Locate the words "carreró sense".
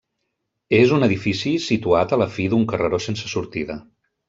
2.73-3.31